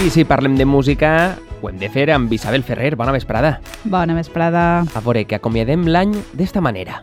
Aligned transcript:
I 0.00 0.08
si 0.08 0.22
parlem 0.24 0.54
de 0.56 0.64
música, 0.64 1.36
ho 1.60 1.68
hem 1.68 1.76
de 1.76 1.90
fer 1.92 2.06
amb 2.14 2.32
Isabel 2.32 2.62
Ferrer. 2.64 2.94
Bona 2.96 3.12
vesprada. 3.12 3.58
Bona 3.84 4.14
vesprada. 4.16 4.80
A 4.80 5.00
veure, 5.04 5.26
que 5.28 5.36
acomiadem 5.36 5.84
l'any 5.84 6.14
d'esta 6.32 6.62
manera. 6.64 7.02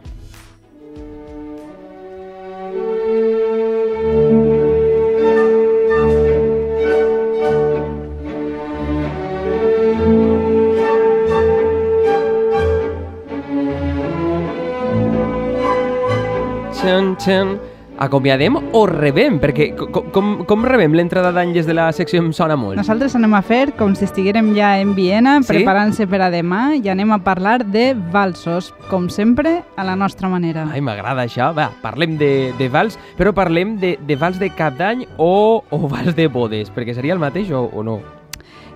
Txan, 16.73 17.14
txan. 17.21 17.57
Acomiadem 17.97 18.56
o 18.74 18.86
rebem? 18.86 19.39
Perquè 19.42 19.71
com, 19.75 20.10
com, 20.14 20.28
com 20.46 20.65
rebem 20.65 20.93
l'entrada 20.93 21.32
d'any 21.33 21.54
des 21.56 21.65
de 21.65 21.74
la 21.74 21.87
secció 21.96 22.21
Em 22.21 22.32
sona 22.33 22.56
molt? 22.60 22.78
Nosaltres 22.78 23.15
anem 23.18 23.33
a 23.33 23.42
fer 23.42 23.71
com 23.78 23.96
si 23.97 24.06
estiguérem 24.06 24.54
ja 24.56 24.75
en 24.79 24.93
Viena, 24.96 25.37
Sí? 25.42 25.54
preparant-se 25.54 26.07
per 26.07 26.21
a 26.21 26.29
demà, 26.33 26.75
i 26.78 26.89
anem 26.89 27.11
a 27.15 27.20
parlar 27.23 27.64
de 27.65 27.93
valsos, 28.14 28.73
com 28.92 29.10
sempre, 29.10 29.64
a 29.75 29.83
la 29.83 29.96
nostra 29.96 30.29
manera. 30.29 30.68
Ai, 30.71 30.82
m'agrada 30.82 31.25
això. 31.25 31.54
Va, 31.57 31.71
parlem 31.82 32.17
de, 32.17 32.53
de 32.58 32.70
vals, 32.70 33.00
però 33.17 33.33
parlem 33.33 33.78
de, 33.81 33.98
de 34.06 34.16
vals 34.16 34.38
de 34.39 34.50
cap 34.53 34.78
d'any 34.78 35.08
o, 35.17 35.64
o 35.70 35.80
vals 35.89 36.16
de 36.16 36.28
bodes, 36.28 36.70
perquè 36.73 36.94
seria 36.94 37.14
el 37.17 37.20
mateix 37.23 37.52
o, 37.52 37.66
o 37.73 37.84
no? 37.84 38.00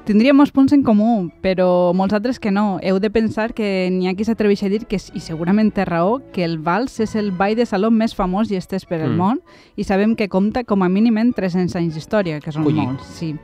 Tindríem 0.02 0.36
molts 0.36 0.50
punts 0.52 0.74
en 0.74 0.82
comú, 0.82 1.30
però 1.46 1.94
molts 1.94 2.16
altres 2.18 2.40
que 2.42 2.50
no. 2.52 2.80
Heu 2.82 2.98
de 3.00 3.12
pensar 3.14 3.52
que 3.54 3.88
n'hi 3.94 4.08
ha 4.10 4.16
qui 4.18 4.26
s'atreveix 4.26 4.64
a 4.66 4.70
dir, 4.74 4.82
que, 4.90 4.98
i 4.98 5.22
segurament 5.22 5.70
té 5.76 5.86
raó, 5.86 6.18
que 6.34 6.44
el 6.44 6.58
vals 6.58 6.98
és 7.06 7.14
el 7.16 7.30
ball 7.32 7.54
de 7.56 7.68
saló 7.70 7.92
més 7.94 8.16
famós 8.18 8.50
i 8.52 8.58
estès 8.58 8.88
per 8.90 9.00
el 9.00 9.12
Mm. 9.12 9.18
món, 9.22 9.42
i 9.78 9.84
sabem 9.86 10.16
que 10.16 10.28
compta 10.28 10.64
com 10.64 10.82
a 10.82 10.90
mínim 10.90 11.18
en 11.20 11.32
300 11.34 11.76
anys 11.76 11.94
d'història, 11.94 12.40
que 12.42 12.52
són 12.52 12.64
Colli. 12.64 12.82
molts. 12.82 13.06
Sí. 13.06 13.36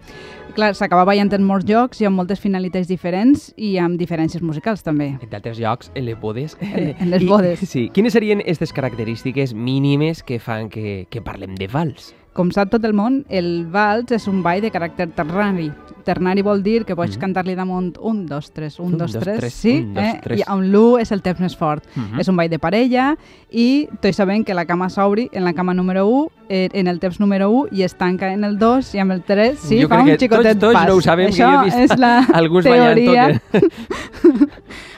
Clar, 0.56 0.74
s'acaba 0.74 1.06
ballant 1.06 1.32
en 1.34 1.44
molts 1.44 1.66
llocs 1.70 2.02
i 2.02 2.06
amb 2.06 2.16
moltes 2.18 2.40
finalitats 2.40 2.88
diferents 2.88 3.54
i 3.56 3.78
amb 3.78 4.00
diferències 4.00 4.42
musicals 4.42 4.82
també. 4.82 5.20
En 5.22 5.30
d'altres 5.30 5.60
llocs, 5.60 5.92
en 5.94 6.06
les 6.06 6.20
bodes. 6.20 6.58
En- 6.62 6.96
en 7.00 7.10
les 7.12 7.22
I- 7.22 7.28
bodes. 7.28 7.60
Sí. 7.70 7.90
Quines 7.94 8.14
serien 8.14 8.40
aquestes 8.42 8.74
característiques 8.74 9.54
mínimes 9.54 10.24
que 10.24 10.40
fan 10.40 10.70
que, 10.70 11.06
que 11.12 11.22
parlem 11.22 11.54
de 11.54 11.68
vals? 11.68 12.16
Com 12.38 12.52
sap 12.54 12.70
tot 12.70 12.84
el 12.86 12.94
món, 12.94 13.24
el 13.34 13.66
vals 13.74 14.12
és 14.14 14.28
un 14.30 14.44
ball 14.46 14.62
de 14.62 14.70
caràcter 14.70 15.10
ternari. 15.18 15.72
Ternari 16.08 16.44
vol 16.46 16.62
dir 16.64 16.86
que 16.86 16.96
pots 16.96 17.18
Mhm. 17.18 17.20
cantar-li 17.20 17.56
damunt 17.56 17.98
un, 18.00 18.26
dos, 18.28 18.52
tres, 18.54 18.80
un, 18.80 18.94
Un, 18.94 18.98
dos, 18.98 19.12
dos, 19.12 19.24
tres, 19.24 19.40
tres, 19.40 19.54
sí, 19.54 19.80
un, 19.84 19.94
dos, 19.96 20.04
eh? 20.04 20.20
tres. 20.24 20.40
i 20.40 20.44
amb 20.46 20.62
l'1 20.64 21.02
és 21.02 21.12
el 21.12 21.22
temps 21.22 21.40
més 21.42 21.58
fort. 21.58 21.84
Mhm. 21.96 22.20
És 22.22 22.28
un 22.30 22.38
ball 22.38 22.48
de 22.50 22.60
parella 22.60 23.18
i 23.52 23.90
tots 24.00 24.16
sabem 24.16 24.46
que 24.46 24.54
la 24.54 24.64
cama 24.66 24.88
s'obri 24.90 25.28
en 25.34 25.44
la 25.44 25.52
cama 25.54 25.74
número 25.74 26.08
1, 26.08 26.30
eh, 26.48 26.70
en 26.72 26.88
el 26.88 27.00
temps 27.00 27.20
número 27.20 27.50
1 27.50 27.68
i 27.74 27.82
es 27.84 27.96
tanca 27.96 28.32
en 28.32 28.46
el 28.46 28.58
2 28.58 28.94
i 28.96 29.00
amb 29.00 29.12
el 29.12 29.24
3 29.24 29.58
sí, 29.60 29.82
Jo 29.82 29.90
fa 29.90 29.96
crec 29.96 30.06
un 30.06 30.12
que 30.12 30.18
xicotet 30.20 30.60
tots, 30.60 30.60
tots 30.62 30.74
pas. 30.76 30.88
no 30.88 30.94
ho 30.96 31.02
sabem, 31.02 31.26
que 31.28 31.34
Això 31.34 31.52
jo 31.52 31.62
he 31.62 31.66
vist 31.66 31.78
és 31.92 32.00
la 32.00 32.20
alguns 32.34 32.66
ballant 32.66 32.96
teoria. 32.96 33.42
tot. 33.52 33.64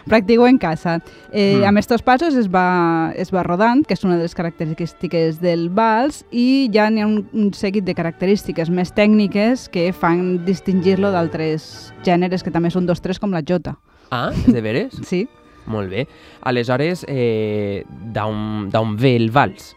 Practico 0.08 0.47
en 0.47 0.58
casa. 0.58 1.02
Eh, 1.31 1.58
Mm. 1.59 1.64
Amb 1.66 1.78
estos 1.80 2.02
passos 2.02 2.36
es 2.36 2.47
va, 2.50 3.11
es 3.16 3.33
va 3.33 3.44
rodant, 3.44 3.86
que 3.86 3.94
és 3.94 4.03
una 4.03 4.16
de 4.17 4.23
les 4.23 4.36
característiques 4.36 5.39
del 5.41 5.69
vals, 5.69 6.23
i 6.31 6.69
ja 6.73 6.89
n'hi 6.89 7.02
ha 7.02 7.08
un, 7.08 7.28
un 7.33 7.52
seguit 7.53 7.83
de 7.83 7.94
característiques 7.95 8.69
més 8.69 8.94
tècniques 8.94 9.67
que 9.69 9.91
fan 9.94 10.45
distingir-lo 10.45 11.11
d'altres 11.11 11.94
gèneres 12.06 12.44
que 12.44 12.52
també 12.52 12.69
són 12.72 12.86
dos, 12.86 13.02
tres, 13.02 13.19
com 13.19 13.31
la 13.31 13.41
jota. 13.45 13.75
Ah, 14.11 14.31
és 14.33 14.53
de 14.53 14.61
veres? 14.61 14.95
Sí? 15.09 15.28
Molt 15.69 15.89
bé. 15.91 16.08
Aleshores, 16.41 17.03
eh, 17.08 17.84
d'on 18.13 18.95
ve 18.97 19.16
el 19.16 19.30
vals? 19.30 19.75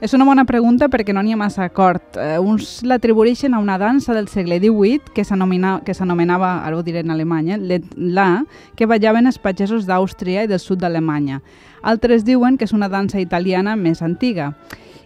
És 0.00 0.14
una 0.16 0.24
bona 0.24 0.46
pregunta 0.48 0.86
perquè 0.88 1.12
no 1.12 1.20
n'hi 1.20 1.34
ha 1.34 1.36
massa 1.36 1.66
acord. 1.68 2.16
Eh, 2.16 2.38
uns 2.40 2.78
l'atribueixen 2.88 3.52
a 3.52 3.58
una 3.60 3.76
dansa 3.78 4.14
del 4.16 4.28
segle 4.32 4.56
XVIII 4.56 5.12
que 5.14 5.24
s'anomena- 5.28 5.82
que 5.84 5.92
s'anomenava, 5.92 6.64
ara 6.64 6.78
ho 6.78 6.82
diré 6.82 7.00
en 7.00 7.10
alemany, 7.10 7.50
eh, 7.50 7.82
la, 7.96 8.44
que 8.76 8.86
ballaven 8.86 9.26
els 9.26 9.36
pagesos 9.38 9.84
d'Àustria 9.86 10.44
i 10.44 10.46
del 10.46 10.58
sud 10.58 10.80
d'Alemanya. 10.80 11.42
Altres 11.82 12.24
diuen 12.24 12.56
que 12.56 12.64
és 12.64 12.72
una 12.72 12.88
dansa 12.88 13.20
italiana 13.20 13.76
més 13.76 14.00
antiga. 14.00 14.54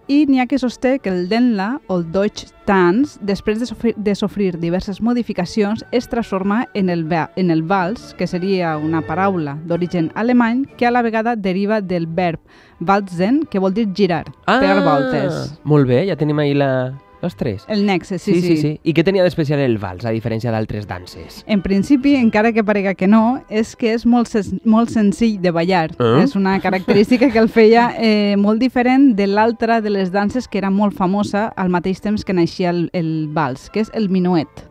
I 0.07 0.27
n'hi 0.29 0.41
ha 0.43 0.45
que 0.45 0.59
sosté 0.61 0.99
que 1.01 1.09
el 1.09 1.31
Denla, 1.31 1.81
o 1.87 1.97
el 1.97 2.05
Deutsch 2.13 2.51
Tanz, 2.69 3.15
després 3.25 3.57
de 3.61 3.65
sofrir, 3.65 3.95
de 3.97 4.15
sofrir 4.15 4.59
diverses 4.61 5.01
modificacions, 5.01 5.85
es 5.93 6.11
transforma 6.13 6.69
en 6.75 6.91
el, 6.91 7.07
en 7.37 7.51
el 7.51 7.63
vals, 7.63 8.13
que 8.19 8.27
seria 8.27 8.77
una 8.77 9.01
paraula 9.01 9.57
d'origen 9.65 10.11
alemany 10.15 10.67
que 10.77 10.87
a 10.87 10.91
la 10.91 11.01
vegada 11.01 11.37
deriva 11.37 11.81
del 11.81 12.07
verb 12.07 12.41
walzen, 12.81 13.47
que 13.49 13.59
vol 13.59 13.73
dir 13.73 13.89
girar, 13.95 14.27
pegar 14.45 14.85
voltes. 14.85 15.55
Molt 15.65 15.89
bé, 15.89 16.05
ja 16.09 16.21
tenim 16.21 16.39
ahí 16.39 16.53
la... 16.53 16.93
los 17.25 17.37
tres. 17.37 17.65
El 17.69 17.87
nexe, 17.87 18.19
sí, 18.19 18.35
sí. 18.35 18.43
sí, 18.43 18.57
sí. 18.61 18.73
I 18.85 18.95
què 18.95 19.03
tenia 19.07 19.25
d'especial 19.25 19.63
el 19.65 19.79
vals, 19.83 20.05
a 20.05 20.13
diferència 20.15 20.53
d'altres 20.55 20.87
danses? 20.87 21.41
En 21.51 21.65
principi, 21.65 22.15
encara 22.21 22.53
que 22.53 22.63
parega 22.63 22.95
que 22.95 23.09
no, 23.09 23.41
és 23.49 23.75
que 23.81 23.95
és 23.97 24.05
molt, 24.07 24.31
sen 24.31 24.61
molt 24.69 24.93
senzill 24.93 25.41
de 25.43 25.55
ballar. 25.55 25.89
Ah. 25.99 26.21
És 26.23 26.37
una 26.37 26.59
característica 26.61 27.31
que 27.33 27.41
el 27.41 27.49
feia 27.49 27.89
eh, 27.97 28.37
molt 28.37 28.61
diferent 28.63 29.15
de 29.17 29.27
l'altra 29.31 29.81
de 29.81 29.91
les 29.91 30.13
danses 30.13 30.47
que 30.47 30.61
era 30.61 30.71
molt 30.71 30.95
famosa 30.95 31.49
al 31.57 31.73
mateix 31.73 32.05
temps 32.05 32.25
que 32.25 32.37
naixia 32.37 32.71
el, 32.71 32.87
el 32.93 33.11
vals, 33.33 33.71
que 33.73 33.83
és 33.83 33.93
el 33.97 34.13
minuet. 34.13 34.69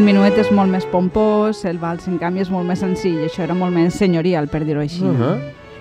El 0.00 0.06
minuet 0.06 0.38
és 0.40 0.48
molt 0.56 0.72
més 0.72 0.86
pompós, 0.88 1.58
el 1.68 1.76
vals, 1.76 2.06
en 2.08 2.14
canvi, 2.16 2.40
és 2.40 2.48
molt 2.48 2.64
més 2.64 2.80
senzill. 2.80 3.18
Això 3.26 3.42
era 3.44 3.52
molt 3.52 3.74
més 3.76 3.98
senyorial, 4.00 4.46
per 4.48 4.62
dir-ho 4.64 4.80
així. 4.80 5.02
Uh 5.04 5.12
-huh. 5.12 5.34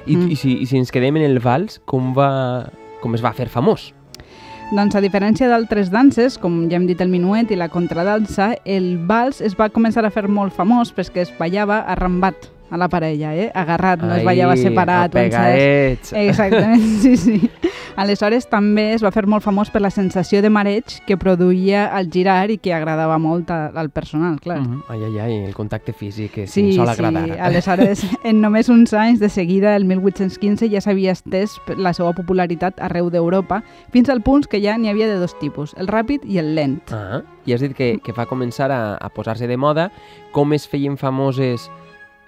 I, 0.06 0.18
Mm. 0.18 0.32
i, 0.32 0.36
si, 0.36 0.58
I 0.60 0.66
si 0.66 0.76
ens 0.78 0.92
quedem 0.92 1.16
en 1.16 1.24
el 1.24 1.40
vals, 1.40 1.80
com, 1.86 2.14
va, 2.14 2.70
com 3.00 3.16
es 3.16 3.24
va 3.24 3.32
fer 3.32 3.48
famós? 3.48 3.94
Doncs 4.76 4.96
a 4.96 5.00
diferència 5.00 5.48
d'altres 5.48 5.90
danses, 5.90 6.38
com 6.38 6.70
ja 6.70 6.76
hem 6.76 6.86
dit 6.86 7.00
el 7.00 7.08
minuet 7.08 7.50
i 7.52 7.56
la 7.56 7.70
contradansa, 7.70 8.58
el 8.66 8.98
vals 9.08 9.40
es 9.40 9.56
va 9.56 9.70
començar 9.70 10.04
a 10.04 10.10
fer 10.10 10.28
molt 10.28 10.52
famós 10.52 10.94
perquè 10.94 11.22
es 11.22 11.34
ballava 11.40 11.86
arrambat 11.88 12.36
a 12.70 12.78
la 12.78 12.88
parella, 12.90 13.36
eh? 13.36 13.52
agarrat, 13.54 14.02
no 14.02 14.14
es 14.16 14.24
ballava 14.24 14.56
separat. 14.58 15.12
Pegadets. 15.12 16.14
Exactament, 16.14 16.84
sí, 17.02 17.18
sí. 17.18 17.50
Aleshores 18.00 18.46
també 18.48 18.94
es 18.94 19.02
va 19.04 19.12
fer 19.12 19.26
molt 19.28 19.44
famós 19.44 19.70
per 19.74 19.82
la 19.82 19.90
sensació 19.92 20.42
de 20.42 20.50
mareig 20.50 21.00
que 21.08 21.18
produïa 21.20 21.88
al 21.96 22.08
girar 22.14 22.50
i 22.52 22.58
que 22.58 22.72
agradava 22.74 23.18
molt 23.20 23.50
a- 23.52 23.72
al 23.76 23.90
personal, 23.90 24.40
clar. 24.40 24.62
Mhm. 24.62 24.84
Ai, 24.88 25.04
ai, 25.04 25.20
ai, 25.20 25.34
el 25.46 25.54
contacte 25.56 25.92
físic 25.94 26.32
que 26.32 26.48
Sí, 26.48 26.72
sí, 26.72 26.78
sol 26.78 26.88
sí, 26.88 26.92
agradar. 26.94 27.40
aleshores, 27.42 28.06
en 28.24 28.40
només 28.42 28.70
uns 28.70 28.94
anys, 28.94 29.20
de 29.20 29.30
seguida, 29.30 29.76
el 29.76 29.86
1815, 29.86 30.70
ja 30.70 30.80
s'havia 30.82 31.12
estès 31.12 31.58
la 31.78 31.94
seva 31.94 32.14
popularitat 32.14 32.80
arreu 32.80 33.10
d'Europa, 33.10 33.64
fins 33.92 34.10
al 34.10 34.22
punt 34.22 34.46
que 34.48 34.62
ja 34.64 34.78
n'hi 34.78 34.88
havia 34.90 35.08
de 35.08 35.18
dos 35.20 35.38
tipus, 35.40 35.74
el 35.78 35.88
ràpid 35.88 36.24
i 36.24 36.38
el 36.40 36.54
lent. 36.56 36.80
Ah, 36.94 37.22
I 37.46 37.54
has 37.54 37.62
dit 37.62 37.74
que, 37.76 37.98
que 38.04 38.14
va 38.14 38.28
començar 38.30 38.70
a, 38.72 38.96
a 38.96 39.10
posar-se 39.10 39.48
de 39.48 39.58
moda. 39.58 39.90
Com 40.32 40.54
es 40.54 40.68
feien 40.70 40.96
famoses 40.98 41.70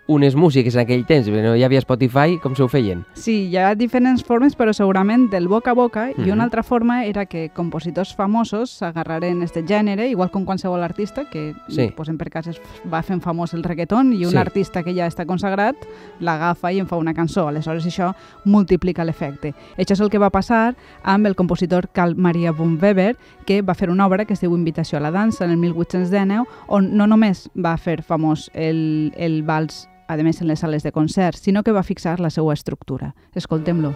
unes 0.08 0.36
músiques 0.36 0.76
en 0.76 0.82
aquell 0.82 1.06
temps? 1.06 1.28
No 1.30 1.56
hi 1.56 1.64
havia 1.64 1.80
Spotify, 1.80 2.38
com 2.42 2.56
se 2.56 2.64
ho 2.64 2.68
feien? 2.68 3.06
Sí, 3.14 3.48
hi 3.50 3.58
ha 3.58 3.76
diferents 3.76 4.24
formes, 4.24 4.58
però 4.58 4.74
segurament 4.74 5.30
del 5.32 5.48
boca 5.48 5.72
a 5.72 5.74
boca, 5.74 6.10
i 6.12 6.16
Mhm. 6.18 6.32
una 6.34 6.44
altra 6.44 6.64
forma 6.64 7.06
era 7.06 7.26
que 7.26 7.50
compositors 7.54 8.14
famosos 8.16 8.72
s'agarraren 8.72 9.42
este 9.44 9.64
gènere, 9.64 10.10
igual 10.10 10.30
com 10.32 10.44
qualsevol 10.46 10.84
artista, 10.84 11.30
que 11.30 11.54
Sí. 11.70 11.92
posem 11.96 12.18
per 12.18 12.30
cas 12.30 12.48
es 12.48 12.62
va 12.92 13.02
fent 13.04 13.22
famós 13.22 13.54
el 13.54 13.64
reggaeton, 13.64 14.12
i 14.14 14.26
un 14.26 14.32
Sí. 14.32 14.38
artista 14.38 14.84
que 14.84 14.94
ja 14.94 15.08
està 15.08 15.26
consagrat 15.26 15.76
l'agafa 16.20 16.72
i 16.74 16.80
en 16.80 16.88
fa 16.88 16.98
una 16.98 17.14
cançó. 17.14 17.48
Aleshores 17.48 17.86
això 17.86 18.14
multiplica 18.46 19.06
l'efecte. 19.06 19.54
Això 19.78 19.94
és 19.94 20.00
el 20.02 20.10
que 20.10 20.18
va 20.18 20.30
passar 20.30 20.76
amb 21.04 21.26
el 21.28 21.36
compositor 21.36 21.90
Carl 21.94 22.16
Maria 22.16 22.52
von 22.52 22.78
Weber, 22.82 23.16
que 23.46 23.62
va 23.62 23.74
fer 23.76 23.90
una 23.90 24.06
obra 24.08 24.26
que 24.26 24.34
es 24.34 24.42
diu 24.42 24.54
Invitació 24.56 24.98
a 24.98 25.02
la 25.02 25.12
dansa 25.12 25.46
en 25.46 25.52
el 25.52 25.58
1819, 25.58 26.46
on 26.68 26.96
no 26.98 27.08
només 27.08 27.50
va 27.56 27.78
fer 27.78 28.02
famós 28.04 28.50
el, 28.54 29.14
el 29.16 29.44
vals 29.44 29.88
a 30.20 30.24
més 30.24 30.42
en 30.42 30.50
les 30.52 30.60
sales 30.60 30.84
de 30.84 30.92
concerts, 30.92 31.46
sinó 31.46 31.64
que 31.64 31.72
va 31.72 31.84
fixar 31.84 32.20
la 32.20 32.30
seva 32.30 32.54
estructura. 32.54 33.14
Escoltem-lo. 33.36 33.96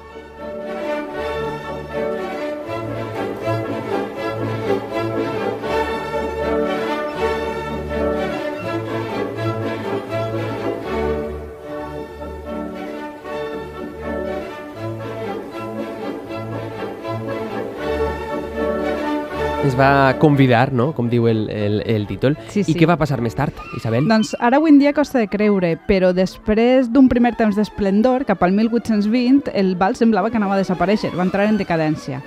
Es 19.66 19.74
va 19.74 20.14
convidar, 20.20 20.74
no?, 20.78 20.92
com 20.94 21.08
diu 21.10 21.26
el, 21.26 21.48
el, 21.50 21.80
el 21.90 22.04
títol. 22.06 22.36
Sí, 22.54 22.60
I 22.62 22.68
sí. 22.68 22.74
què 22.78 22.86
va 22.86 23.00
passar 23.02 23.18
més 23.26 23.34
tard, 23.34 23.58
Isabel? 23.74 24.06
Doncs 24.06 24.36
ara 24.38 24.60
avui 24.62 24.70
en 24.70 24.78
dia 24.78 24.92
costa 24.94 25.18
de 25.18 25.26
creure, 25.26 25.72
però 25.88 26.12
després 26.14 26.92
d'un 26.94 27.08
primer 27.10 27.32
temps 27.40 27.58
d'esplendor, 27.58 28.28
cap 28.30 28.44
al 28.46 28.54
1820, 28.54 29.50
el 29.58 29.74
bal 29.80 29.98
semblava 29.98 30.30
que 30.30 30.38
anava 30.38 30.54
a 30.54 30.60
desaparèixer, 30.62 31.16
va 31.18 31.26
entrar 31.26 31.48
en 31.50 31.58
decadència. 31.58 32.22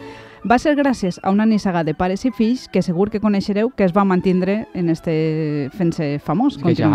Va 0.50 0.58
ser 0.58 0.74
gràcies 0.78 1.20
a 1.22 1.30
una 1.30 1.46
nissaga 1.46 1.84
de 1.86 1.94
pares 1.94 2.24
i 2.26 2.32
fills 2.34 2.66
que 2.72 2.82
segur 2.82 3.06
que 3.14 3.22
coneixereu 3.22 3.70
que 3.70 3.86
es 3.86 3.94
va 3.94 4.02
mantindre 4.02 4.64
en 4.74 4.90
este 4.90 5.70
fent-se 5.78 6.16
famós 6.18 6.58
que 6.58 6.74
ja, 6.74 6.90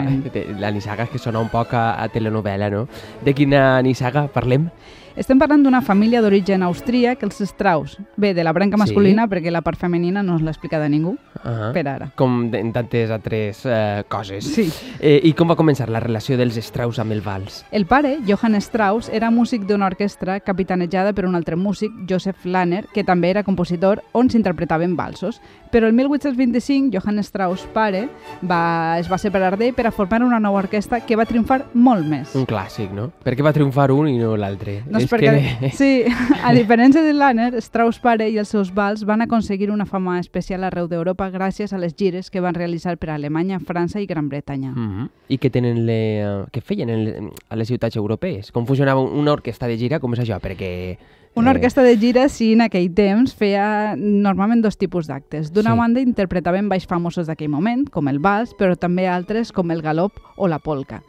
la 0.60 0.72
nissaga 0.75 1.07
que 1.07 1.24
sona 1.24 1.39
un 1.39 1.51
poc 1.51 1.72
a, 1.72 2.04
a 2.04 2.10
telenovela, 2.12 2.68
no? 2.72 2.89
De 3.24 3.31
quina 3.31 3.81
nissaga 3.81 4.28
parlem? 4.28 4.68
Estem 5.15 5.38
parlant 5.38 5.62
d'una 5.62 5.83
família 5.86 6.24
d'origen 6.24 6.63
austríac, 6.65 7.21
els 7.21 7.38
Strauss. 7.45 8.00
Bé, 8.18 8.33
de 8.33 8.44
la 8.44 8.51
branca 8.51 8.77
Sí. 8.77 8.81
masculina, 8.81 9.27
perquè 9.27 9.51
la 9.51 9.62
part 9.62 9.77
femenina 9.77 10.24
no 10.24 10.36
us 10.36 10.42
l'ha 10.42 10.50
explicat 10.50 10.81
a 10.81 10.89
ningú, 10.89 11.12
Uh 11.44 11.50
-huh. 11.50 11.71
per 11.74 11.88
ara. 11.88 12.12
Com 12.15 12.50
de- 12.50 12.60
en 12.60 12.74
tantes 12.74 13.12
altres 13.12 13.62
eh, 13.65 14.04
coses. 14.07 14.44
Sí. 14.44 14.71
Eh, 15.00 15.21
I 15.24 15.33
com 15.33 15.48
va 15.50 15.56
començar 15.56 15.88
la 15.88 16.00
relació 16.00 16.36
dels 16.36 16.57
Strauss 16.57 16.98
amb 17.00 17.12
el 17.12 17.21
vals? 17.21 17.63
El 17.71 17.86
pare, 17.86 18.19
Johann 18.27 18.56
Strauss, 18.56 19.10
era 19.10 19.30
músic 19.30 19.68
d'una 19.68 19.86
orquestra 19.86 20.39
capitanejada 20.39 21.13
per 21.13 21.25
un 21.27 21.36
altre 21.36 21.56
músic, 21.56 21.92
Joseph 22.10 22.44
Lanner, 22.45 22.88
que 22.92 23.04
també 23.04 23.30
era 23.30 23.44
compositor, 23.44 24.01
on 24.13 24.30
s'interpretaven 24.31 24.95
valsos. 24.95 25.39
Però 25.71 25.86
el 25.86 25.94
1825, 25.94 26.89
Johann 26.92 27.19
Strauss, 27.19 27.68
pare, 27.74 28.10
va, 28.42 28.98
es 29.00 29.07
va 29.12 29.18
separar 29.18 29.57
d'ell 29.57 29.74
per 29.74 29.86
a 29.88 29.92
formar 29.92 30.24
una 30.24 30.39
nova 30.39 30.60
orquestra 30.60 31.01
que 31.01 31.15
va 31.15 31.25
triomfar 31.25 31.65
molt 31.74 32.06
més. 32.06 32.33
Un 32.36 32.45
clàssic, 32.48 32.89
no? 32.92 33.12
Per 33.24 33.36
què 33.36 33.44
va 33.44 33.54
triomfar 33.54 33.92
un 33.92 34.07
i 34.07 34.18
no 34.18 34.36
l'altre? 34.36 34.83
Doncs 34.89 35.02
És 35.03 35.11
perquè, 35.11 35.33
que... 35.59 35.71
sí, 35.77 36.03
a 36.44 36.53
diferència 36.55 37.03
de 37.03 37.13
Lanner, 37.13 37.51
Strauss 37.61 38.00
pare 38.03 38.29
i 38.29 38.38
els 38.41 38.50
seus 38.50 38.73
vals 38.73 39.05
van 39.05 39.21
aconseguir 39.25 39.69
una 39.71 39.85
fama 39.85 40.19
especial 40.19 40.63
arreu 40.63 40.88
d'Europa 40.88 41.29
gràcies 41.33 41.73
a 41.73 41.81
les 41.81 41.95
gires 41.95 42.29
que 42.29 42.41
van 42.44 42.55
realitzar 42.55 42.97
per 42.97 43.11
Alemanya, 43.13 43.59
França 43.59 44.01
i 44.01 44.07
Gran 44.07 44.29
Bretanya. 44.29 44.71
Mm 44.71 44.89
-hmm. 44.89 45.09
I 45.29 45.39
què 45.39 45.51
tenen 45.51 45.85
le... 45.85 46.45
què 46.51 46.61
feien 46.61 46.89
en, 46.89 47.31
a 47.50 47.55
les 47.55 47.67
ciutats 47.67 47.95
europees? 47.95 48.51
Com 48.51 48.65
funcionava 48.65 49.01
una 49.01 49.31
orquestra 49.31 49.67
de 49.67 49.77
gira? 49.77 50.00
Com 50.00 50.13
és 50.13 50.19
això? 50.19 50.39
Perquè... 50.39 50.97
Una 51.35 51.51
eh, 51.51 51.55
orquestra 51.55 51.81
de 51.83 51.97
gira, 51.97 52.29
sí, 52.29 52.53
en 52.53 52.61
aquell 52.61 52.91
temps 52.94 53.33
feia 53.33 53.95
normalment 53.97 54.61
dos 54.61 54.77
tipus 54.77 55.07
d'actes. 55.07 55.51
D'una 55.51 55.73
Sí. 55.73 55.77
banda 55.79 56.00
interpretaven 56.00 56.69
balls 56.69 56.85
famosos 56.85 57.25
d'aquell 57.27 57.50
moment, 57.50 57.89
com 57.89 58.07
el 58.07 58.19
vals, 58.19 58.53
però 58.53 58.75
també 58.77 59.07
altres 59.07 59.51
com 59.51 59.71
el 59.71 59.81
galop 59.81 60.13
o 60.38 60.47
la 60.47 60.59
polca. 60.59 61.01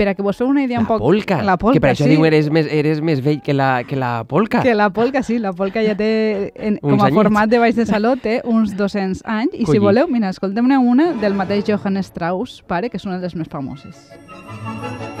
Per 0.00 0.06
a 0.08 0.14
que 0.16 0.24
vos 0.24 0.38
feu 0.40 0.48
una 0.48 0.62
idea 0.64 0.78
La 0.78 0.86
un 0.86 0.86
poc... 0.88 1.02
polca. 1.04 1.42
La 1.44 1.58
polca, 1.60 1.76
Que 1.76 1.80
per 1.84 1.90
això 1.92 2.06
sí. 2.06 2.14
diu 2.14 2.24
eres 2.24 2.48
més, 2.48 2.64
eres 2.72 3.02
més 3.04 3.20
vell 3.20 3.42
que 3.44 3.52
la, 3.52 3.82
que 3.84 3.98
la 4.00 4.24
polca. 4.24 4.62
Que 4.64 4.72
la 4.74 4.88
polca, 4.96 5.20
sí, 5.22 5.36
la 5.38 5.52
polca 5.52 5.82
ja 5.84 5.92
té, 5.98 6.08
en, 6.56 6.78
com 6.80 6.94
a 6.96 7.10
anyets. 7.10 7.18
format 7.18 7.50
de 7.52 7.60
balls 7.60 7.76
de 7.76 7.84
saló, 7.84 8.14
té 8.16 8.38
uns 8.48 8.72
200 8.78 9.20
anys. 9.28 9.52
I 9.52 9.58
si 9.58 9.66
Colli. 9.74 9.82
voleu, 9.90 10.08
mira, 10.08 10.32
escoltem-ne 10.32 10.78
una 10.80 11.12
del 11.20 11.36
mateix 11.36 11.68
Johann 11.68 12.00
Strauss, 12.00 12.62
pare, 12.66 12.88
que 12.88 12.96
és 12.96 13.04
una 13.04 13.18
de 13.20 13.28
les 13.28 13.36
més 13.36 13.52
famoses. 13.52 14.08
Xan, 14.64 15.19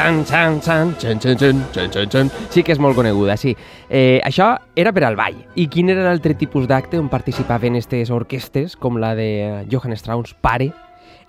xan, 0.00 0.24
xan, 0.24 0.60
xan, 0.62 0.94
xan, 0.98 1.20
xan, 1.20 1.36
xan, 1.74 1.90
xan, 1.92 2.10
xan. 2.10 2.30
Sí 2.48 2.62
que 2.64 2.72
és 2.72 2.80
molt 2.80 2.96
coneguda, 2.96 3.36
sí. 3.36 3.52
Eh, 3.90 4.20
això 4.24 4.54
era 4.76 4.94
per 4.96 5.04
al 5.04 5.18
ball. 5.18 5.36
I 5.60 5.66
quin 5.68 5.92
era 5.92 6.06
l'altre 6.06 6.32
tipus 6.40 6.68
d'acte 6.70 6.96
on 6.96 7.10
participaven 7.12 7.76
aquestes 7.76 8.12
orquestes, 8.14 8.78
com 8.80 8.96
la 8.96 9.12
de 9.18 9.66
Johann 9.70 9.98
Strauss, 10.00 10.32
pare? 10.40 10.70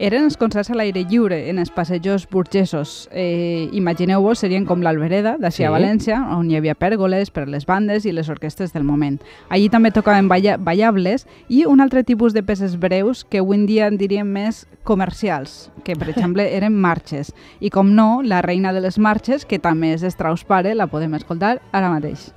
Eren 0.01 0.23
els 0.25 0.33
concerts 0.33 0.71
a 0.73 0.73
l'aire 0.73 1.03
lliure, 1.05 1.35
en 1.51 1.59
els 1.61 1.69
passejos 1.69 2.23
burgesos. 2.25 3.07
Eh, 3.13 3.69
Imagineu-vos, 3.77 4.39
serien 4.41 4.65
com 4.65 4.81
l'Albereda, 4.81 5.35
d'ací 5.37 5.61
Sí. 5.61 5.63
a 5.63 5.69
València, 5.69 6.17
on 6.33 6.49
hi 6.49 6.55
havia 6.57 6.73
pèrgoles 6.73 7.29
per 7.29 7.47
les 7.47 7.67
bandes 7.67 8.07
i 8.09 8.11
les 8.11 8.27
orquestres 8.27 8.73
del 8.73 8.83
moment. 8.83 9.21
Allí 9.49 9.69
també 9.69 9.91
tocaven 9.91 10.27
balla 10.27 10.57
ballables 10.57 11.27
i 11.49 11.65
un 11.65 11.81
altre 11.81 12.03
tipus 12.03 12.33
de 12.33 12.41
peces 12.41 12.79
breus 12.79 13.23
que 13.23 13.37
avui 13.45 13.57
en 13.57 13.67
dia 13.67 13.85
en 13.85 13.97
diríem 13.97 14.25
més 14.25 14.65
comercials, 14.83 15.69
que 15.83 15.95
per 15.95 16.09
exemple 16.15 16.49
eren 16.49 16.73
marxes. 16.73 17.31
I 17.59 17.69
com 17.69 17.93
no, 17.93 18.23
la 18.23 18.41
reina 18.41 18.73
de 18.73 18.81
les 18.81 18.97
marxes, 18.97 19.45
que 19.45 19.59
també 19.59 19.93
és 19.93 20.01
Strauss 20.01 20.43
pare, 20.43 20.73
la 20.73 20.87
podem 20.87 21.13
escoltar 21.13 21.61
ara 21.71 21.89
mateix. 21.93 22.31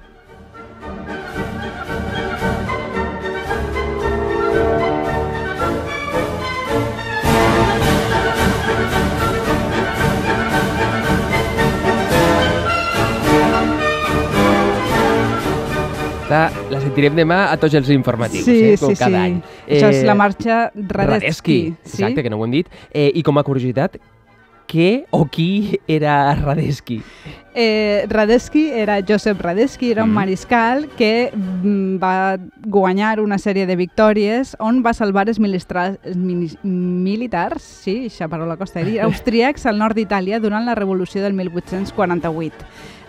La, 16.34 16.40
la 16.72 16.80
sentirem 16.82 17.14
demà 17.18 17.44
a 17.52 17.58
tots 17.62 17.76
els 17.78 17.92
informatius, 17.94 18.42
Sí, 18.48 18.56
eh? 18.72 18.74
com 18.80 18.90
sí, 18.90 18.98
cada 18.98 19.20
sí. 19.20 19.22
any. 19.28 19.38
Això 19.68 19.92
és 19.92 20.02
la 20.08 20.16
marxa 20.18 20.56
Radetzky. 20.74 20.96
Radetzky, 20.96 21.58
sí? 21.84 21.94
exacte, 22.02 22.24
que 22.26 22.32
no 22.32 22.40
ho 22.40 22.44
hem 22.48 22.58
dit. 22.58 22.70
Eh, 22.90 23.10
I 23.14 23.22
com 23.22 23.38
a 23.38 23.44
curiositat, 23.46 24.00
què 24.70 25.04
o 25.14 25.24
qui 25.30 25.78
era 25.86 26.16
Radetzky? 26.40 26.98
Eh, 27.56 28.06
Radetzky 28.08 28.70
era 28.72 28.98
Josep 29.06 29.40
Radetzky, 29.40 29.92
era 29.92 30.02
un 30.02 30.10
mariscal 30.10 30.88
que 30.98 31.30
mm, 31.32 31.98
va 32.02 32.36
guanyar 32.66 33.20
una 33.22 33.38
sèrie 33.38 33.64
de 33.66 33.76
victòries 33.78 34.56
on 34.58 34.82
va 34.84 34.92
salvar 34.92 35.28
els 35.28 35.38
mini- 35.38 36.58
militars, 36.64 37.62
sí, 37.62 37.96
aquesta 38.06 38.26
paraula 38.28 38.56
costa 38.56 38.80
de 38.80 38.90
dir, 38.90 39.00
austríacs 39.06 39.66
al 39.70 39.78
nord 39.78 39.94
d'Itàlia 39.94 40.40
durant 40.42 40.66
la 40.66 40.74
revolució 40.74 41.22
del 41.22 41.32
1848. 41.38 42.54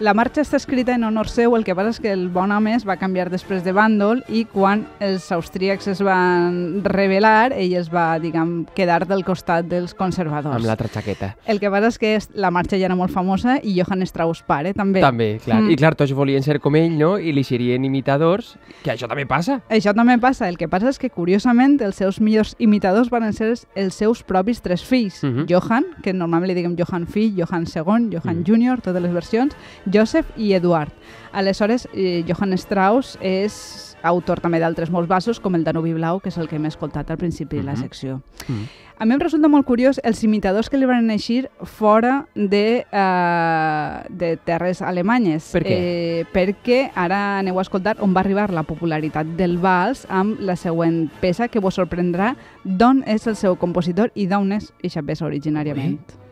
La 0.04 0.12
marxa 0.14 0.42
està 0.44 0.58
escrita 0.60 0.92
en 0.92 1.06
honor 1.08 1.30
seu, 1.32 1.54
el 1.56 1.64
que 1.64 1.72
passa 1.74 1.94
és 1.94 2.00
que 2.04 2.12
el 2.12 2.26
bon 2.28 2.52
home 2.52 2.74
es 2.76 2.84
va 2.84 2.98
canviar 3.00 3.30
després 3.32 3.62
de 3.64 3.72
bàndol 3.72 4.26
i 4.28 4.42
quan 4.44 4.82
els 5.00 5.30
austríacs 5.32 5.88
es 5.94 6.02
van 6.04 6.82
rebel·lar, 6.84 7.54
ell 7.56 7.78
es 7.80 7.88
va, 7.94 8.20
diguem, 8.20 8.66
quedar 8.76 9.06
del 9.08 9.24
costat 9.24 9.70
dels 9.72 9.94
conservadors. 9.96 10.58
Amb 10.60 10.68
l'altra 10.68 10.92
xaqueta. 10.92 11.32
El 11.48 11.62
que 11.64 11.72
passa 11.72 11.94
és 11.94 11.98
que 12.02 12.12
la 12.36 12.52
marxa 12.52 12.76
ja 12.76 12.90
era 12.90 13.00
molt 13.00 13.16
famosa 13.16 13.56
i 13.64 13.78
Johann 13.80 14.04
Strauss 14.04 14.35
pare 14.44 14.74
també. 14.74 15.02
També, 15.02 15.40
clar. 15.44 15.62
Mm. 15.62 15.72
I 15.72 15.76
clar, 15.80 15.96
tots 15.96 16.14
volien 16.14 16.44
ser 16.44 16.60
com 16.60 16.76
ell, 16.76 16.98
no? 16.98 17.18
I 17.18 17.32
li 17.32 17.44
serien 17.44 17.86
imitadors, 17.86 18.56
que 18.84 18.92
això 18.92 19.08
també 19.08 19.26
passa. 19.26 19.62
Això 19.70 19.94
també 19.96 20.18
passa. 20.18 20.50
El 20.50 20.58
que 20.58 20.68
passa 20.68 20.90
és 20.90 21.00
que, 21.00 21.10
curiosament, 21.10 21.80
els 21.82 21.96
seus 21.96 22.20
millors 22.22 22.56
imitadors 22.60 23.10
van 23.10 23.32
ser 23.34 23.54
els 23.76 23.94
seus 23.94 24.24
propis 24.24 24.62
tres 24.62 24.84
fills. 24.84 25.24
Mhm. 25.24 25.46
Johann, 25.50 25.86
que 26.04 26.14
normalment 26.14 26.50
li 26.50 26.56
diguem 26.56 26.76
Johann 26.76 27.08
fill, 27.08 27.36
Johann 27.36 27.68
segon, 27.68 28.12
Johann 28.12 28.40
Mhm. 28.40 28.46
júnior, 28.46 28.82
totes 28.82 29.02
les 29.02 29.14
versions, 29.14 29.56
Joseph 29.92 30.28
i 30.38 30.54
Eduard. 30.54 30.92
Aleshores, 31.32 31.88
eh, 31.94 32.24
Johann 32.28 32.58
Strauss 32.58 33.18
és 33.22 33.85
autor 34.06 34.40
també 34.40 34.60
d'altres 34.62 34.92
molts 34.94 35.10
vasos, 35.10 35.40
com 35.40 35.56
el 35.56 35.64
Danubi 35.66 35.94
Blau, 35.94 36.20
que 36.22 36.30
és 36.30 36.38
el 36.38 36.48
que 36.48 36.56
hem 36.56 36.66
escoltat 36.70 37.10
al 37.12 37.18
principi 37.18 37.58
de 37.58 37.64
la 37.64 37.74
Mhm. 37.74 37.82
secció. 37.82 38.22
Mm. 38.48 38.64
A 38.98 39.06
mi 39.06 39.14
em 39.14 39.20
resulta 39.20 39.50
molt 39.50 39.66
curiós 39.68 40.00
els 40.06 40.24
imitadors 40.24 40.70
que 40.70 40.78
li 40.78 40.86
van 40.86 41.10
eixir 41.12 41.50
fora 41.64 42.28
de, 42.34 42.86
eh, 42.90 44.06
de 44.10 44.38
terres 44.38 44.82
alemanyes. 44.82 45.52
Per 45.52 45.64
què? 45.64 45.76
Eh, 45.76 46.26
perquè 46.32 46.92
ara 46.96 47.40
aneu 47.40 47.60
a 47.60 47.62
escoltar 47.62 47.98
on 48.00 48.16
va 48.16 48.22
arribar 48.22 48.52
la 48.52 48.64
popularitat 48.64 49.26
del 49.36 49.58
vals 49.58 50.06
amb 50.10 50.40
la 50.40 50.56
següent 50.56 51.10
peça 51.20 51.50
que 51.50 51.60
vos 51.60 51.76
sorprendrà 51.78 52.36
d'on 52.64 53.04
és 53.06 53.28
el 53.28 53.36
seu 53.36 53.58
compositor 53.58 54.12
i 54.16 54.28
d'on 54.28 54.54
és 54.54 54.72
eixa 54.82 55.04
peça 55.04 55.26
originàriament. 55.26 56.00
I 56.00 56.25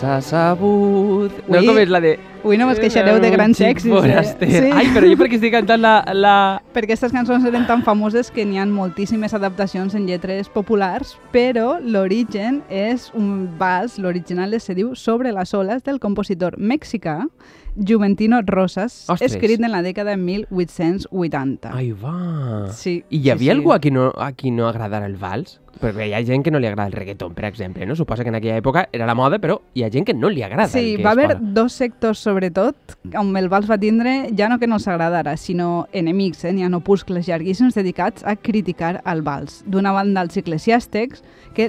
casa 0.00 0.20
sabud. 0.22 1.30
No, 1.48 1.58
¿cómo 1.58 1.78
es 1.78 1.88
la 1.88 2.00
de 2.00 2.20
Ui, 2.48 2.56
no 2.56 2.64
us 2.72 2.78
queixareu 2.80 3.18
de 3.20 3.28
grans 3.28 3.58
èxits, 3.60 4.06
eh? 4.08 4.22
Sí. 4.48 4.70
Ai, 4.72 4.86
però 4.94 5.04
jo 5.04 5.18
perquè 5.20 5.36
estic 5.36 5.52
cantant 5.52 5.82
la... 5.84 5.98
la... 6.16 6.32
perquè 6.72 6.94
aquestes 6.94 7.12
cançons 7.12 7.44
eren 7.44 7.66
tan 7.68 7.82
famoses 7.84 8.30
que 8.32 8.46
n'hi 8.48 8.56
ha 8.56 8.64
moltíssimes 8.64 9.34
adaptacions 9.36 9.92
en 9.98 10.06
lletres 10.08 10.48
populars, 10.48 11.18
però 11.34 11.76
l'origen 11.84 12.62
és 12.72 13.10
un 13.12 13.50
vals, 13.60 13.98
l'original 14.00 14.56
se 14.64 14.72
diu 14.78 14.94
Sobre 14.96 15.34
les 15.36 15.52
oles 15.52 15.84
del 15.84 16.00
compositor 16.00 16.56
mexicà 16.56 17.26
Juventino 17.78 18.40
Rosas, 18.42 19.04
Ostres. 19.08 19.34
escrit 19.34 19.60
en 19.60 19.70
la 19.70 19.82
dècada 19.82 20.10
de 20.10 20.16
1880. 20.16 21.70
Ai, 21.76 21.92
va. 21.92 22.72
Sí, 22.72 23.04
I 23.08 23.20
hi 23.20 23.30
havia 23.30 23.52
sí. 23.52 23.56
algú 23.58 23.72
a 23.72 23.78
qui, 23.78 23.92
no, 23.94 24.10
a 24.16 24.32
qui 24.32 24.50
no 24.50 24.66
agradara 24.68 25.06
el 25.06 25.16
vals? 25.16 25.60
Perquè 25.78 26.08
hi 26.08 26.14
ha 26.16 26.22
gent 26.26 26.42
que 26.42 26.50
no 26.50 26.58
li 26.58 26.66
agrada 26.66 26.88
el 26.90 26.96
reggaeton, 26.96 27.36
per 27.36 27.44
exemple, 27.46 27.86
no? 27.86 27.94
Suposa 27.94 28.24
que 28.24 28.32
en 28.32 28.38
aquella 28.40 28.56
època 28.58 28.88
era 28.90 29.06
la 29.06 29.14
moda, 29.14 29.38
però 29.38 29.60
hi 29.78 29.84
ha 29.86 29.90
gent 29.94 30.08
que 30.08 30.14
no 30.14 30.28
li 30.28 30.42
agrada 30.42 30.66
Sí, 30.72 30.96
va 30.96 31.12
haver 31.12 31.36
posa. 31.36 31.52
dos 31.60 31.72
sectors, 31.72 32.18
sobretot, 32.38 32.76
on 33.18 33.34
el 33.36 33.48
vals 33.50 33.66
va 33.68 33.78
tindre, 33.78 34.30
ja 34.38 34.48
no 34.48 34.58
que 34.58 34.68
no 34.68 34.78
els 34.78 34.86
agradara, 34.86 35.36
sinó 35.36 35.88
enemics. 35.92 36.44
Eh? 36.44 36.52
N'hi 36.54 36.64
ha 36.64 36.70
opuscles 36.76 37.26
llarguíssims 37.26 37.74
dedicats 37.74 38.22
a 38.24 38.36
criticar 38.36 39.00
el 39.04 39.22
vals. 39.22 39.64
D'una 39.66 39.92
banda, 39.92 40.22
els 40.22 40.36
eclesiàstics, 40.38 41.24
que, 41.54 41.68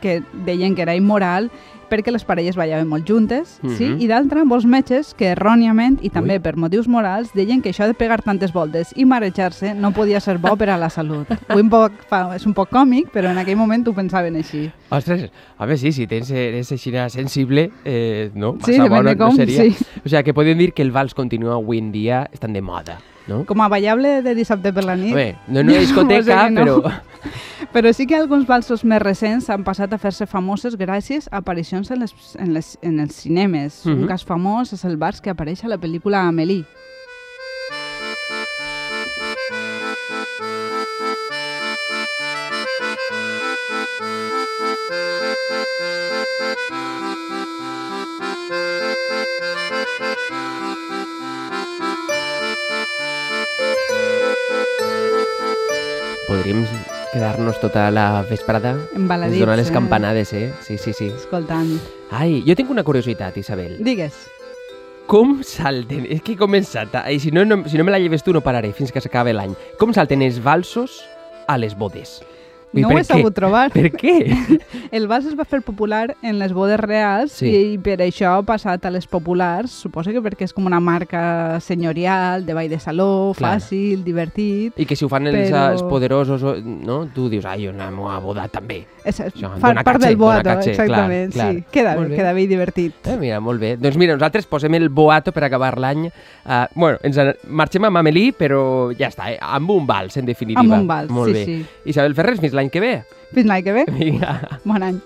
que 0.00 0.20
deien 0.46 0.76
que 0.76 0.82
era 0.86 0.94
immoral, 0.94 1.50
perquè 1.90 2.12
les 2.14 2.24
parelles 2.24 2.56
ballaven 2.56 2.86
molt 2.88 3.06
juntes, 3.08 3.58
Mhm. 3.62 3.76
sí? 3.76 3.88
i 3.98 4.06
d'altra, 4.06 4.44
molts 4.44 4.64
metges 4.66 5.12
que 5.14 5.32
erròniament 5.34 5.98
i 6.02 6.08
també 6.10 6.38
per 6.40 6.56
motius 6.56 6.86
morals 6.88 7.32
deien 7.34 7.60
que 7.60 7.70
això 7.74 7.86
de 7.86 7.94
pegar 7.94 8.22
tantes 8.22 8.52
voltes 8.52 8.92
i 8.96 9.04
marejar-se 9.04 9.74
no 9.74 9.90
podia 9.92 10.20
ser 10.20 10.38
bo 10.38 10.56
per 10.56 10.70
a 10.70 10.78
la 10.78 10.88
salut. 10.90 11.26
Avui 11.48 11.62
un 11.62 11.68
poc, 11.70 11.92
fa, 12.08 12.36
és 12.36 12.46
un 12.46 12.54
poc 12.54 12.70
còmic, 12.70 13.10
però 13.12 13.30
en 13.30 13.38
aquell 13.38 13.56
moment 13.56 13.86
ho 13.88 13.92
pensaven 13.92 14.36
així. 14.36 14.70
Ostres, 14.90 15.30
a 15.58 15.66
veure, 15.66 15.76
sí, 15.78 15.92
si 15.92 16.06
tens, 16.06 16.30
eres 16.30 16.70
així 16.72 16.92
sensible, 17.08 17.70
eh, 17.84 18.30
no? 18.34 18.52
Sí, 18.64 18.72
Massa 18.78 18.84
depèn 18.84 18.88
bona 18.90 19.10
de 19.10 19.16
com, 19.16 19.30
no 19.30 19.36
seria. 19.36 19.62
sí. 19.64 19.76
O 20.04 20.08
sigui, 20.08 20.22
que 20.24 20.34
podem 20.34 20.56
dir 20.58 20.72
que 20.72 20.82
el 20.82 20.92
vals 20.92 21.14
continua 21.14 21.54
avui 21.54 21.78
en 21.78 21.90
dia 21.92 22.28
estan 22.32 22.52
de 22.52 22.60
moda, 22.62 22.98
no? 23.26 23.44
Com 23.46 23.60
a 23.60 23.68
ballable 23.68 24.22
de 24.22 24.34
dissabte 24.34 24.72
per 24.72 24.84
la 24.84 24.96
nit. 24.96 25.14
Bé, 25.14 25.36
no 25.48 25.60
en 25.60 25.68
una 25.70 25.78
discoteca, 25.78 26.44
Ho 26.44 26.46
sé 26.46 26.50
no. 26.50 26.64
però... 26.82 26.92
Però 27.72 27.92
sí 27.94 28.04
que 28.10 28.16
alguns 28.18 28.48
valsos 28.48 28.80
més 28.82 28.98
recents 28.98 29.46
han 29.54 29.62
passat 29.62 29.92
a 29.94 29.98
fer-se 30.02 30.26
famoses 30.26 30.74
gràcies 30.74 31.28
a 31.30 31.38
aparicions 31.38 31.92
en, 31.94 32.00
les, 32.02 32.14
en, 32.34 32.50
les, 32.56 32.72
en 32.82 32.98
els 32.98 33.14
cinemes. 33.22 33.84
Mhm. 33.86 34.02
Un 34.02 34.08
cas 34.10 34.26
famós 34.26 34.72
és 34.74 34.82
el 34.84 34.96
vals 34.98 35.22
que 35.22 35.30
apareix 35.30 35.62
a 35.62 35.70
la 35.70 35.78
pel·lícula 35.78 36.24
Amélie. 36.26 36.66
Quedar-nos 57.20 57.60
tota 57.60 57.90
la 57.92 58.22
vesprada 58.24 58.78
Embaladits, 58.96 59.36
ens 59.36 59.44
donar 59.44 59.56
les 59.58 59.70
campanades, 59.70 60.32
eh? 60.32 60.54
Sí, 60.64 60.78
sí, 60.78 60.94
sí. 60.96 61.10
Escoltant. 61.12 61.68
Ai, 62.16 62.40
jo 62.46 62.56
tinc 62.56 62.70
una 62.72 62.80
curiositat, 62.80 63.36
Isabel. 63.36 63.76
Digues. 63.84 64.16
Com 65.10 65.42
salten... 65.44 66.06
És 66.08 66.22
que 66.24 66.32
he 66.32 66.40
començat... 66.40 66.96
I 67.12 67.20
si 67.20 67.28
no, 67.34 67.44
no, 67.44 67.60
si 67.68 67.76
no 67.76 67.84
me 67.84 67.92
la 67.92 68.00
lleves 68.00 68.24
tu 68.24 68.32
no 68.32 68.40
pararé 68.40 68.72
fins 68.72 68.88
que 68.94 69.02
s'acabi 69.04 69.34
l'any. 69.36 69.52
Com 69.76 69.92
salten 69.92 70.24
els 70.24 70.40
valsos 70.40 71.02
a 71.44 71.58
les 71.60 71.76
bodes? 71.76 72.22
No 72.72 72.88
ho 72.88 72.92
he 72.92 73.00
què? 73.00 73.04
sabut 73.04 73.34
trobar. 73.34 73.70
Per 73.74 73.90
què? 73.90 74.12
El 74.96 75.08
vals 75.10 75.26
es 75.26 75.34
va 75.38 75.44
fer 75.44 75.60
popular 75.66 76.16
en 76.22 76.38
les 76.38 76.52
bodes 76.54 76.78
reals 76.78 77.32
Sí. 77.40 77.50
i 77.74 77.78
per 77.82 77.96
això 78.04 78.36
ha 78.38 78.42
passat 78.46 78.84
a 78.86 78.90
les 78.94 79.06
populars. 79.10 79.70
Suposo 79.70 80.12
que 80.14 80.22
perquè 80.22 80.46
és 80.46 80.52
com 80.54 80.66
una 80.70 80.78
marca 80.80 81.58
senyorial, 81.60 82.46
de 82.46 82.54
ball 82.54 82.68
de 82.70 82.78
saló, 82.78 83.32
Clar. 83.36 83.56
fàcil, 83.58 84.04
divertit. 84.04 84.74
I 84.78 84.86
que 84.86 84.94
si 84.96 85.04
ho 85.04 85.08
fan 85.10 85.26
els, 85.26 85.50
Però- 85.50 85.72
els 85.72 85.82
poderosos, 85.82 86.42
no? 86.64 87.06
Tu 87.14 87.28
dius, 87.28 87.44
ai, 87.44 87.64
jo 87.66 87.70
anem 87.74 88.00
a 88.06 88.18
boda 88.20 88.46
també. 88.48 88.84
És, 89.04 89.20
Això, 89.20 89.50
fa 89.60 89.72
part 89.82 90.00
del 90.02 90.16
boato, 90.16 90.42
caché, 90.44 90.74
clar, 90.74 90.84
exactament, 90.86 91.32
clar. 91.32 91.52
sí. 91.54 91.64
Queda, 91.72 91.94
Molt 91.96 92.10
bé. 92.10 92.16
queda 92.16 92.32
bé 92.36 92.42
i 92.42 92.46
divertit. 92.50 93.06
Eh, 93.06 93.16
mira, 93.20 93.40
molt 93.40 93.60
bé. 93.60 93.76
Doncs 93.80 93.96
mira, 93.96 94.14
nosaltres 94.14 94.46
posem 94.46 94.74
el 94.74 94.88
boato 94.88 95.32
per 95.32 95.44
acabar 95.44 95.78
l'any. 95.78 96.06
Uh, 96.44 96.66
bueno, 96.74 96.98
ens 97.02 97.16
en- 97.16 97.34
marxem 97.48 97.84
amb 97.84 97.96
Amélie, 98.02 98.32
però 98.36 98.90
ja 98.98 99.08
està, 99.08 99.30
eh? 99.32 99.38
amb 99.40 99.70
un 99.70 99.86
vals, 99.86 100.16
en 100.16 100.26
definitiva. 100.26 100.60
Amb 100.60 100.82
un 100.82 100.86
vals, 100.86 101.10
molt 101.10 101.32
sí, 101.32 101.32
bé. 101.32 101.44
sí. 101.46 101.90
Isabel 101.94 102.14
Ferrer, 102.14 102.36
fins 102.38 102.52
l'any 102.52 102.68
que 102.70 102.80
ve. 102.80 102.94
Fins 103.32 103.46
l'any 103.46 103.64
que 103.64 103.72
ve. 103.72 103.84
Vinga. 103.88 104.60
Bon 104.64 104.82
any. 104.82 105.00